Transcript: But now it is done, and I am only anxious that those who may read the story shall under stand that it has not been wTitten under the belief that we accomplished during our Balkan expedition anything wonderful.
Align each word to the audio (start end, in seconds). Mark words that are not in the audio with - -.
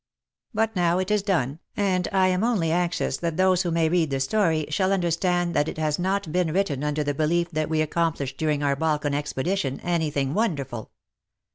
But 0.51 0.75
now 0.75 0.97
it 0.97 1.11
is 1.11 1.21
done, 1.21 1.59
and 1.77 2.07
I 2.11 2.29
am 2.29 2.43
only 2.43 2.71
anxious 2.71 3.17
that 3.17 3.37
those 3.37 3.61
who 3.61 3.69
may 3.69 3.87
read 3.87 4.09
the 4.09 4.19
story 4.19 4.65
shall 4.69 4.91
under 4.91 5.11
stand 5.11 5.53
that 5.53 5.69
it 5.69 5.77
has 5.77 5.99
not 5.99 6.31
been 6.31 6.47
wTitten 6.47 6.83
under 6.83 7.03
the 7.03 7.13
belief 7.13 7.51
that 7.51 7.69
we 7.69 7.81
accomplished 7.81 8.39
during 8.39 8.63
our 8.63 8.75
Balkan 8.75 9.13
expedition 9.13 9.79
anything 9.81 10.33
wonderful. 10.33 10.89